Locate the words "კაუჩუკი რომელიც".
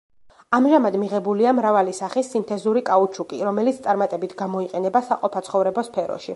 2.89-3.85